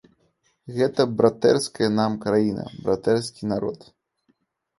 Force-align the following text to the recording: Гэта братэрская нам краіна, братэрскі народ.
Гэта 0.77 1.01
братэрская 1.19 1.89
нам 1.99 2.11
краіна, 2.25 2.63
братэрскі 2.87 3.43
народ. 3.53 3.79